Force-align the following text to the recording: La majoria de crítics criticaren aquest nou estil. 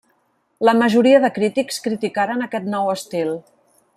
La 0.67 0.73
majoria 0.79 1.19
de 1.25 1.29
crítics 1.35 1.77
criticaren 1.87 2.45
aquest 2.47 2.67
nou 2.77 2.93
estil. 2.97 3.33